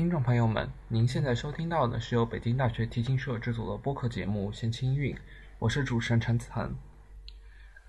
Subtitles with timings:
[0.00, 5.14] 听众朋友们，您现在收听到的是由北京大学提琴社制作的播客节目《弦清韵》，
[5.58, 6.74] 我是主持人陈子恒。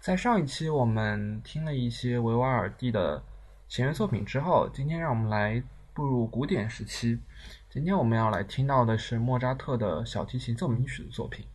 [0.01, 3.23] 在上一期我们听了一些维瓦尔第的
[3.69, 5.63] 弦乐作品之后，今天让我们来
[5.93, 7.17] 步入古典时期。
[7.69, 11.46] 今天我们要来听到的是莫扎特的小提琴奏鸣曲的作品。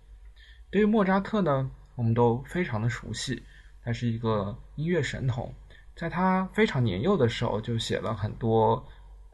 [0.70, 3.42] 对于莫扎特呢，我们都非常的熟悉，
[3.84, 5.52] 他是一个音乐神童，
[5.94, 8.82] 在他非常年幼的时候就写了很多。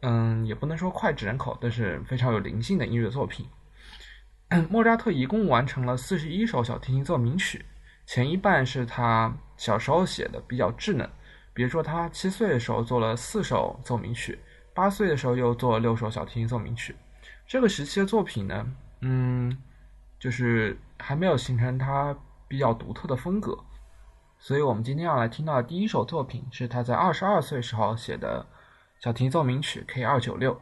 [0.02, 3.48] 嗯，也不能说脍炙人口，但是非常有灵性的音乐作品。
[4.68, 7.64] 莫扎特一共完成了四十一首小提琴奏鸣曲，
[8.04, 11.08] 前一半是他小时候写的，比较稚嫩。
[11.54, 14.38] 比如说，他七岁的时候做了四首奏鸣曲，
[14.74, 16.96] 八岁的时候又做了六首小提琴奏鸣曲。
[17.46, 18.66] 这个时期的作品呢，
[19.02, 19.56] 嗯，
[20.18, 22.14] 就是还没有形成他
[22.48, 23.56] 比较独特的风格。
[24.38, 28.44] 所以我们今天要来听到的第一首作品，是他在二十二岁时候写的。
[29.02, 30.56] 小提奏鸣曲 K 二九六，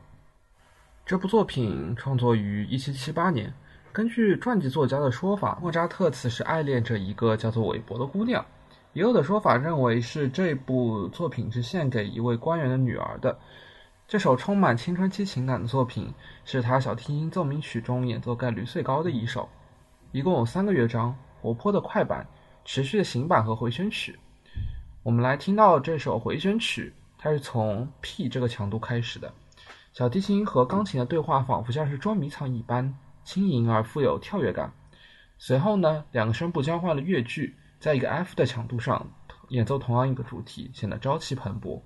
[1.05, 3.53] 这部作品创作于一七七八年。
[3.93, 8.43] 根据传记作家的说法，莫扎特此时爱恋着一个叫做韦伯的姑娘。
[8.95, 13.39] 也有的说法认为是这部作品是献给一位官员的女儿的。
[14.09, 16.11] 这首充满青春期情感的作品
[16.47, 19.47] 是他小提琴奏鸣曲中演奏概率最高的一首，
[20.13, 22.27] 一共有三个乐章：活泼的快板、
[22.65, 24.19] 持续的行板和回旋曲。
[25.03, 26.91] 我们来听到这首回旋曲。
[27.23, 29.31] 它是从 P 这个强度开始的，
[29.93, 34.73] 小提琴和钢琴的对话仿佛像是捉迷藏一般，轻盈而富有跳跃感。
[35.37, 39.07] 随后呢，两个声部交换了乐句，在一个 F 的强度上
[39.51, 41.83] 演奏同样一个主题，显得朝气蓬勃。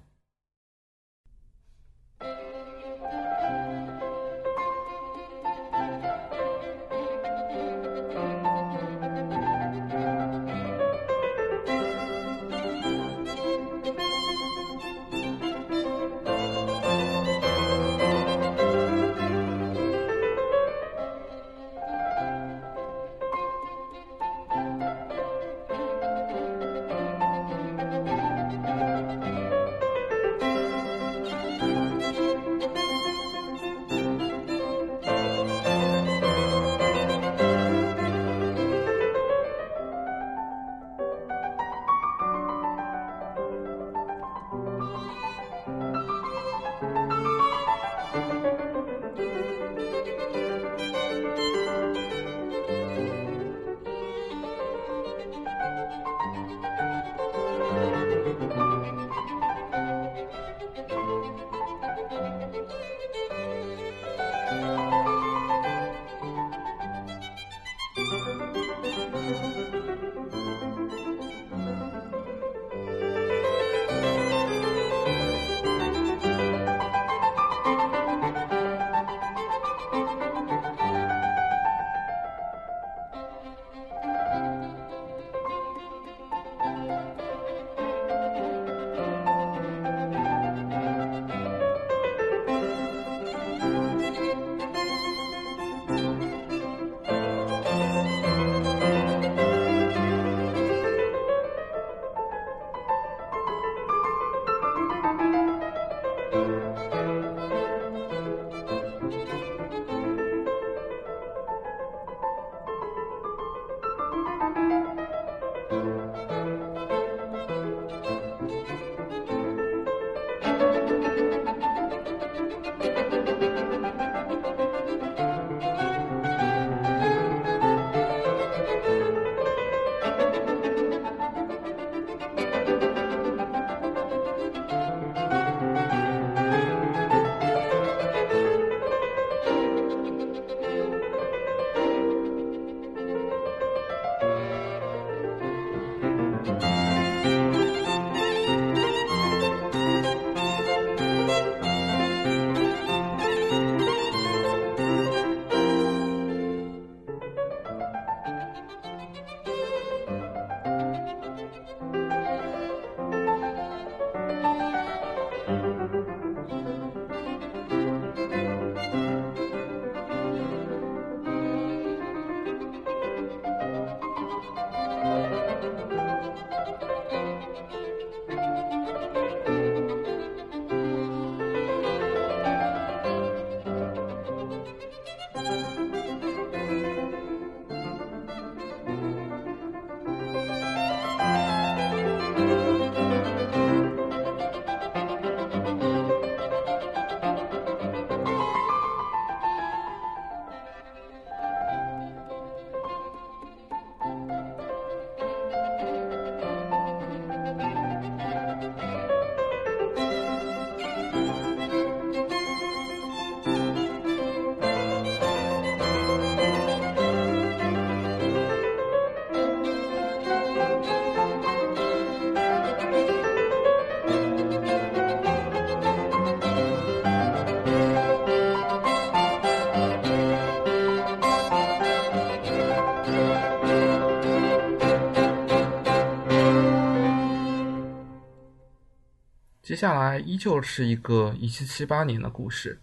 [239.74, 242.78] 接下来依旧是一个1778年的故事。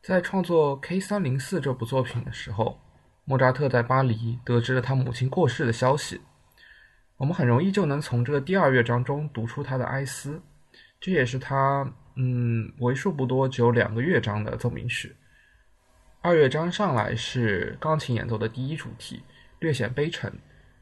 [0.00, 2.80] 在创作 K 三零四这部作品的时候，
[3.24, 6.20] 莫扎特在巴黎得知了他母亲过世的消息。
[7.16, 10.40] 我们很容易就能从这个第二乐章中读出他的哀思，
[11.00, 15.16] 这也是他嗯为数不多只有两个乐章的奏鸣曲。
[16.20, 19.24] 二乐章上来是钢琴演奏的第一主题，
[19.58, 20.32] 略显悲沉。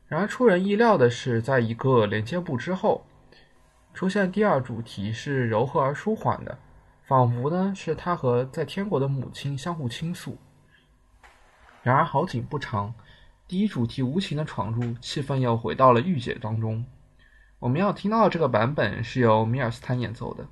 [0.08, 3.06] 然而出人意料的是，在一个连接部之后，
[3.98, 6.56] 出现第二主题是柔和而舒缓的，
[7.02, 10.38] 仿佛呢是他和在天国的母亲相互倾诉。
[11.82, 12.94] 然而好景不长，
[13.48, 16.86] 第一主题无情的闯入，气氛又回到了御姐当中。
[17.58, 20.46] 我们要听到的这个版本是由米尔斯坦演奏的。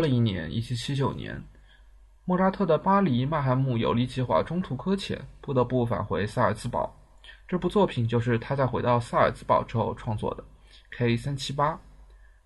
[0.00, 1.44] 过了一年，一七七九年，
[2.24, 6.90] 莫扎特的巴黎曼海姆有力计划中途搁浅，不得不返回萨尔茨堡。
[7.46, 10.44] 这部作品就是他在回到萨尔茨堡之后创作的。
[10.92, 11.78] K 三七八，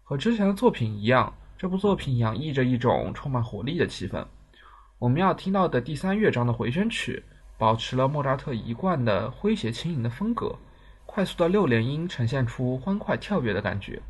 [0.03, 4.27] 和之前的作品一样，这部作品洋溢着一种充满活力的气氛。
[4.99, 7.23] 我们要听到的第三乐章的回旋曲，
[7.57, 10.53] 保持了莫扎特一贯的诙谐轻盈的风格，
[11.07, 14.03] 快速的六连音呈现出欢快跳跃的感觉。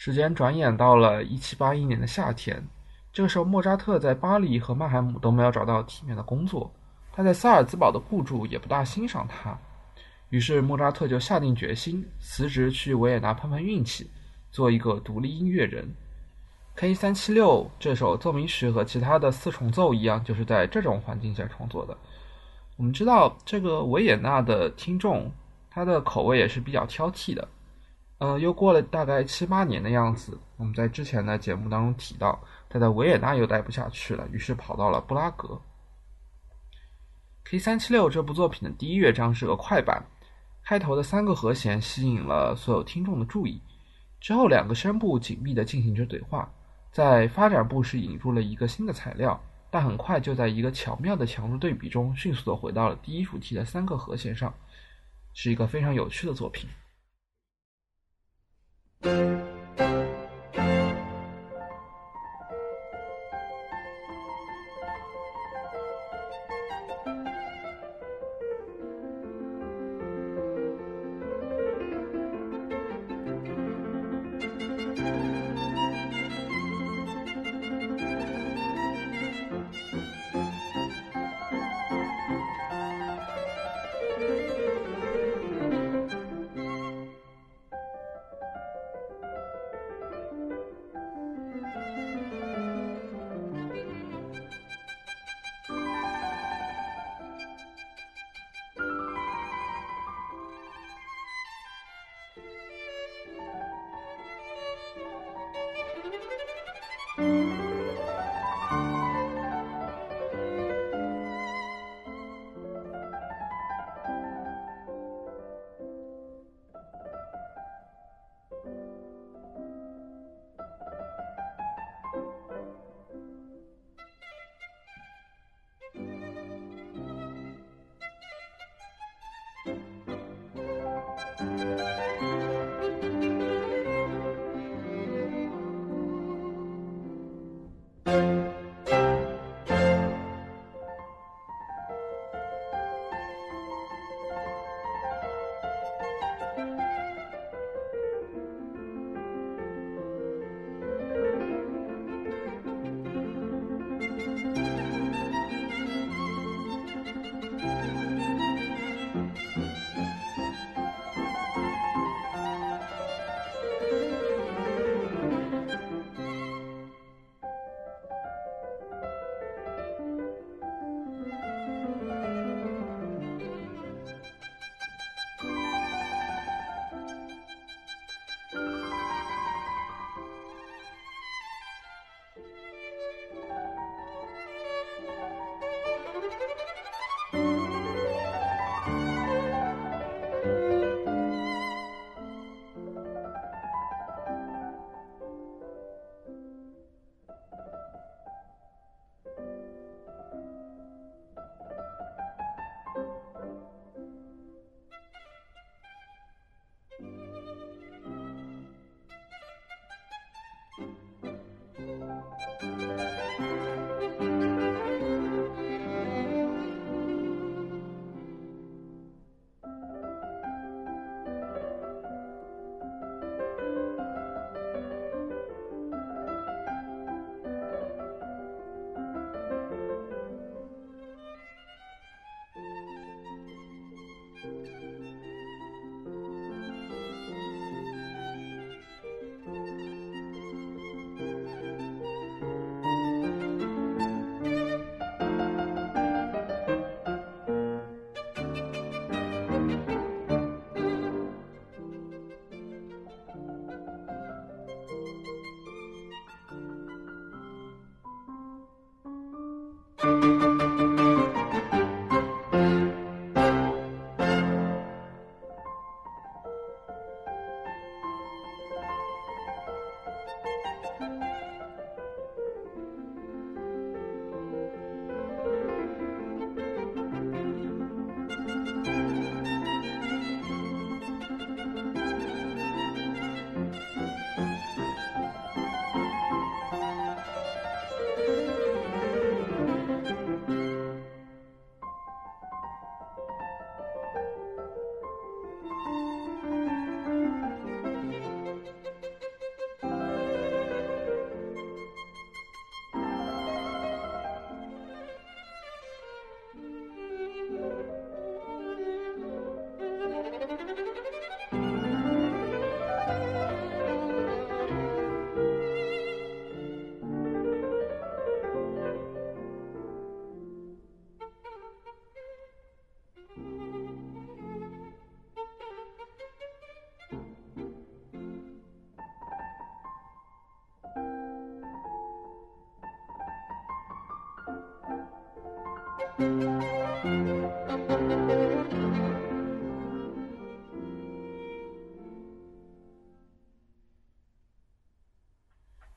[0.00, 2.64] 时间转眼到了一七八一年的夏天，
[3.12, 6.72] 这个时候莫扎特在巴黎和曼海姆都没有找到体面的工作，
[7.12, 9.58] 他在萨尔兹堡的雇主也不大欣赏他，
[10.30, 14.08] 于是莫扎特就下定决心辞职去维也纳碰碰运气，
[14.52, 15.92] 做一个独立音乐人。
[16.76, 21.98] K 三七六这首奏鸣曲和其他的四重奏一样，就是在这种环境下创作的。
[22.76, 25.28] 我们知道这个维也纳的听众，
[25.68, 27.48] 他的口味也是比较挑剔的。
[28.18, 35.60] 呃，又过了大概七八年的样子，我们在之前的节目当中提到，他在维也纳又待不下去了，于是跑到了布拉格。
[37.44, 40.04] K 三七六这部作品的第一乐章是个快板，
[40.64, 43.62] 开头的三个和弦吸引了所有听众的注意，
[44.20, 46.52] 之后两个声部紧密地进行着对话，
[46.90, 54.52] 在发展部时引入了一个新的材料，但很快就在一个巧妙的强弱对比中，迅速地回到了第一主题的三个和弦上，
[55.32, 56.68] 是一个非常有趣的作品。
[59.02, 59.47] Thank you.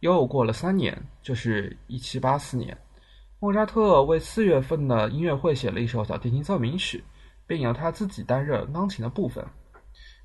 [0.01, 2.75] 又过了三年，就是一七八四年，
[3.39, 7.03] 莫扎特为四月份的音乐会写了一首小提琴奏鸣曲，
[7.45, 9.45] 并由他自己担任钢琴的部分。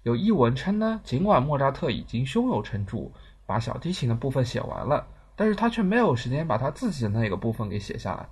[0.02, 3.12] 有译文称呢，尽管莫扎特已经胸有成竹，
[3.44, 8.26] 把小提琴的部分写完了，但是他却没有时间把他自己的那个部分给写下来，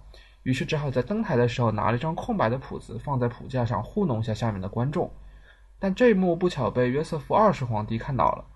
[0.45, 5.13] 于是只好在登台的时候拿了一张空白的谱子放在谱架上糊弄一下下面的观众。
[5.79, 8.47] 但这一幕不巧被约瑟夫二世皇帝看到了。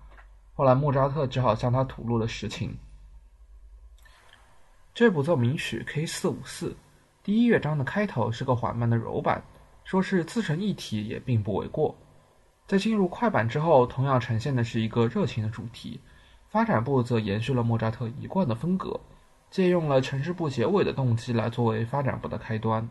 [0.59, 2.77] 后来，莫扎特只好向他吐露了实情。
[4.93, 6.77] 这部奏鸣曲 K 四五四，
[7.23, 9.41] 第一乐章的开头是个缓慢的柔板，
[9.85, 11.97] 说是自成一体也并不为过。
[12.67, 16.01] 在进入快板之后，同样呈现的是一个热情的主题。
[16.49, 18.99] 发展部则延续了莫扎特一贯的风格，
[19.51, 22.91] 借用了城市部结尾的动机来作为发展部的开端。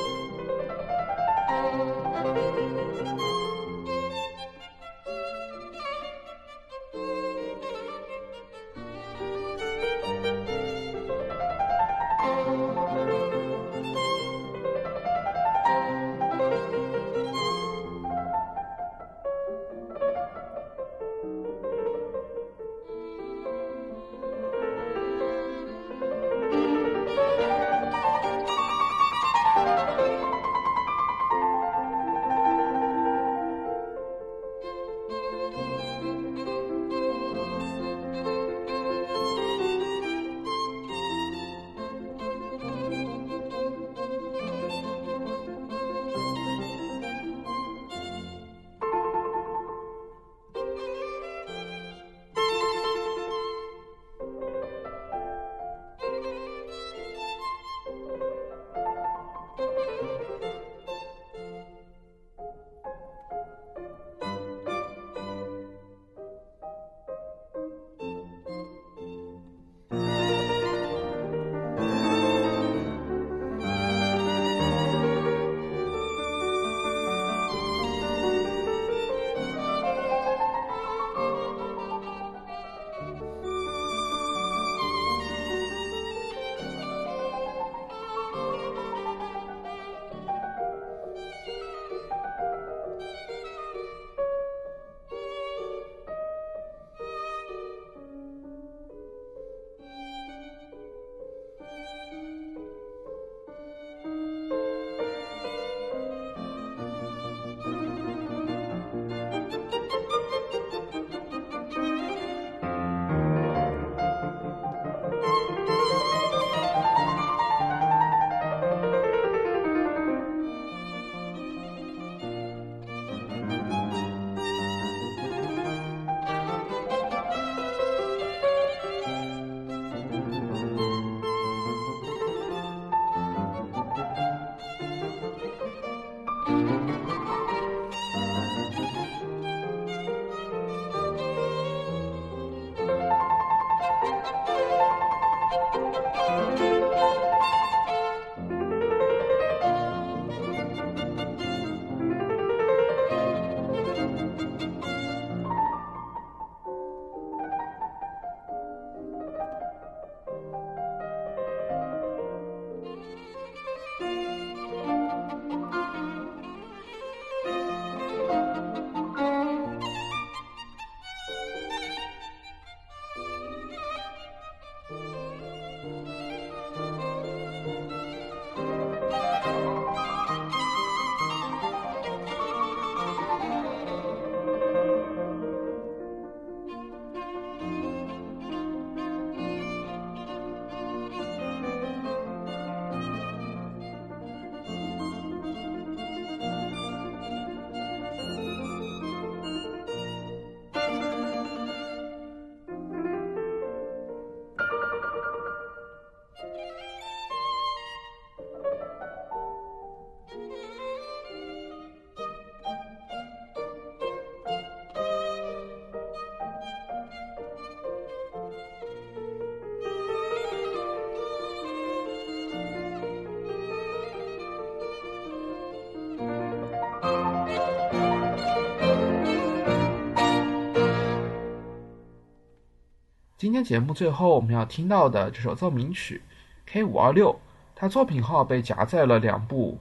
[233.41, 236.21] 今天节目最后我们要听到的这首奏鸣曲
[236.67, 237.39] K 五二六，
[237.73, 239.79] 它作品号被夹在了两部，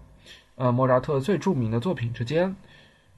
[0.55, 2.57] 呃，莫扎特最著名的作品之间。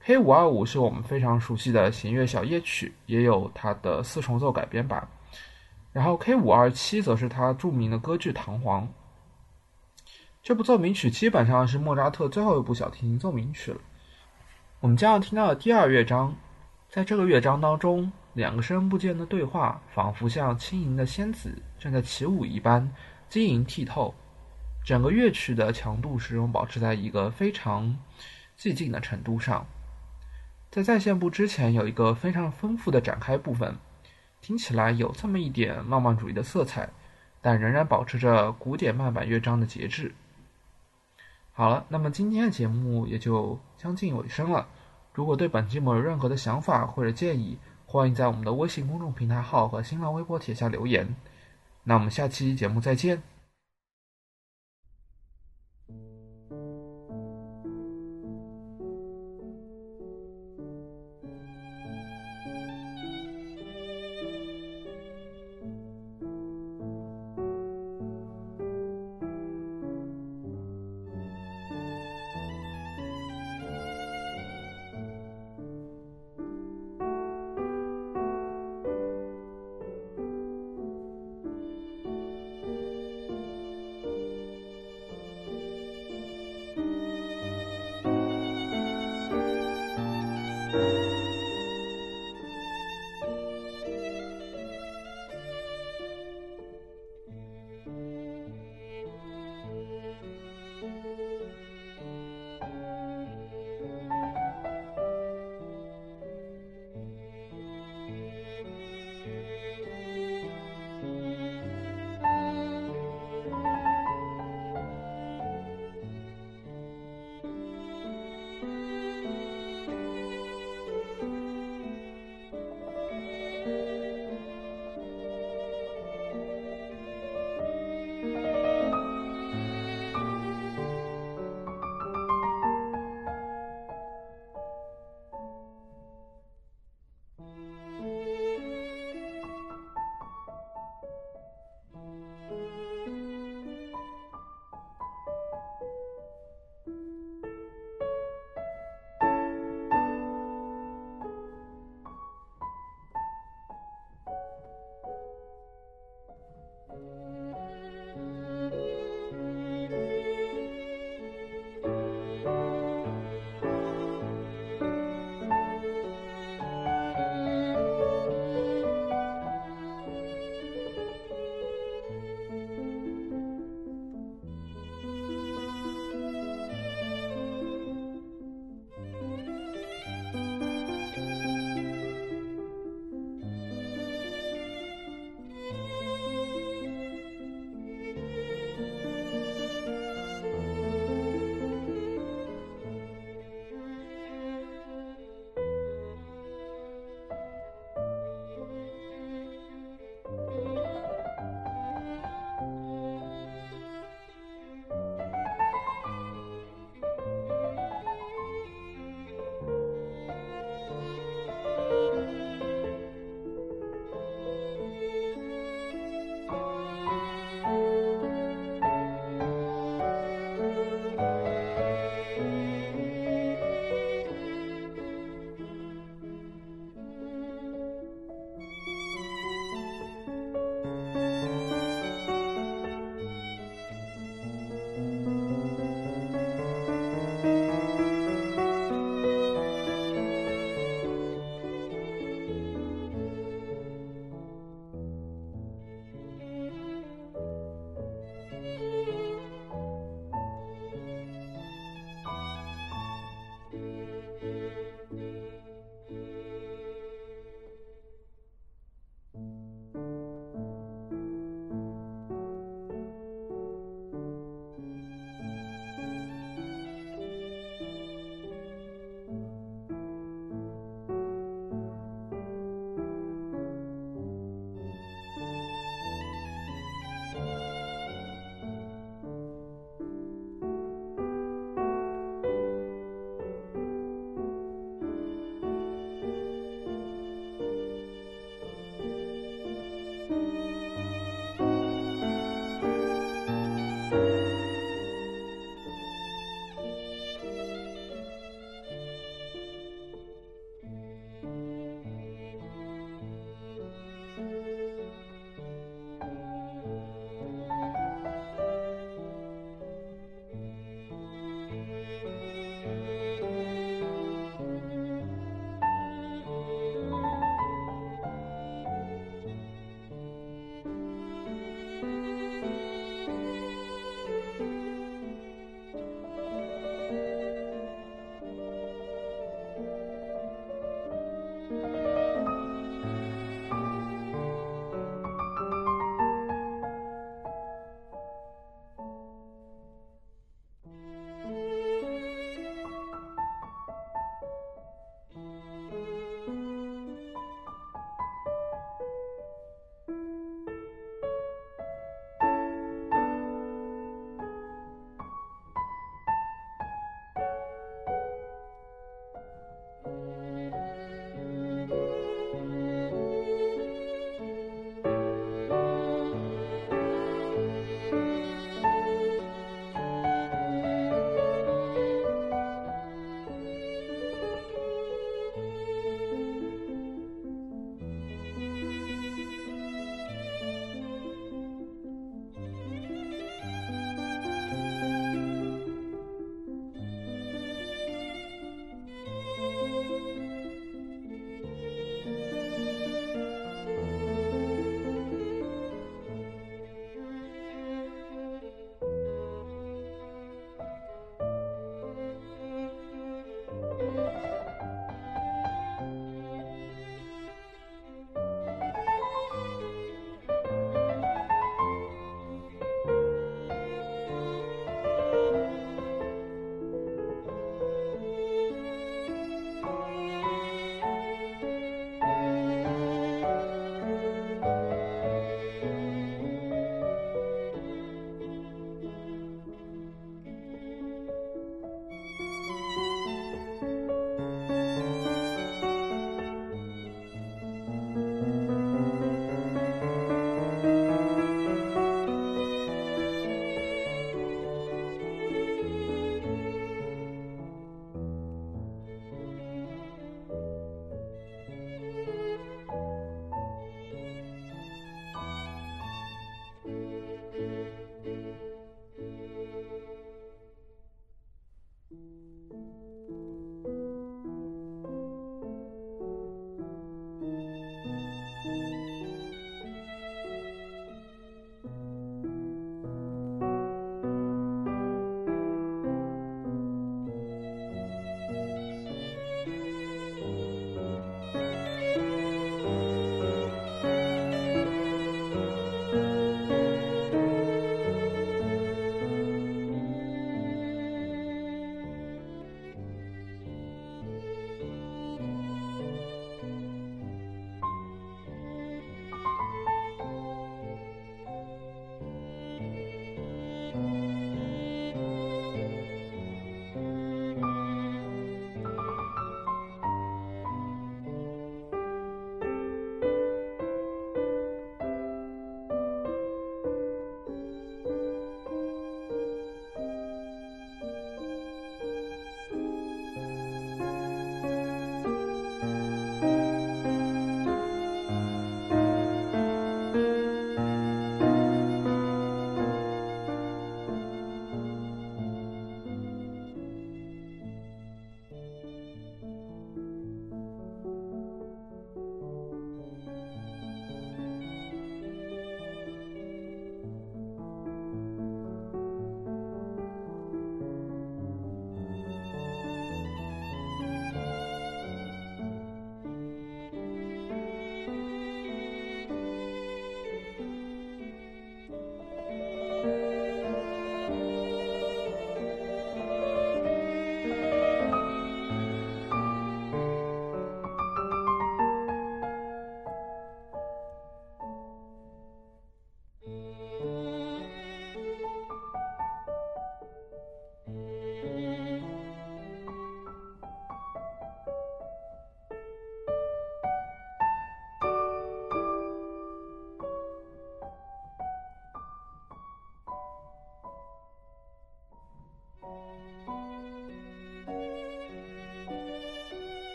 [0.00, 5.08] K 五二五是我们非常熟悉的弦乐小夜曲，也有它的四重奏改编版。
[5.94, 8.82] 然后 K 五二七则是他著名的歌剧《唐璜》。
[10.42, 13.78] 这部奏鸣曲基本上是莫扎特最后一部小提琴奏鸣曲了。
[14.80, 16.36] 我们将要听到的第二乐章，
[16.90, 22.90] 在这个乐章当中，两个声部间的对话仿佛像轻盈的仙子正在起舞一般，
[23.30, 24.14] 晶莹剔透。
[24.84, 27.96] 整个乐曲的强度始终保持在一个非常
[28.58, 29.66] 寂静的程度上。
[30.70, 33.74] 在再现部之前，有一个非常丰富的展开部分，
[34.42, 36.90] 听起来有这么一点浪漫主义的色彩，
[37.40, 40.14] 但仍然保持着古典慢板乐章的节制。
[41.52, 44.68] 好了，那么今天的节目也就将近尾声了。
[45.14, 51.14] 如果对本节目有任何的想法或者建议，欢迎在我们的微信公众平台号和新浪微博帖下留言。
[51.84, 53.35] 那我们下期节目再见。